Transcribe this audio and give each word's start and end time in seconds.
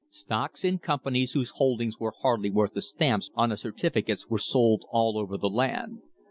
Stocks 0.09 0.65
in 0.65 0.79
companies 0.79 1.33
whose 1.33 1.51
holdings 1.57 1.99
were 1.99 2.15
hardly 2.23 2.49
worth 2.49 2.73
the 2.73 2.81
stamps 2.81 3.29
on 3.35 3.49
the 3.49 3.55
certificates 3.55 4.27
were 4.27 4.39
sold 4.39 4.83
all 4.89 5.15
over 5.15 5.37
the 5.37 5.47
land. 5.47 6.01